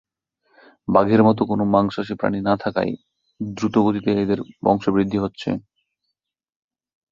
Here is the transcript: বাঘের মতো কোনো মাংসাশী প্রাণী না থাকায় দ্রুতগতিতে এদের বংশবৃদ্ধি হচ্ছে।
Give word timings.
বাঘের 0.87 1.21
মতো 1.27 1.41
কোনো 1.45 1.63
মাংসাশী 1.73 2.13
প্রাণী 2.19 2.39
না 2.41 2.53
থাকায় 2.63 2.91
দ্রুতগতিতে 3.39 4.11
এদের 4.23 4.39
বংশবৃদ্ধি 4.65 5.17
হচ্ছে। 5.23 5.49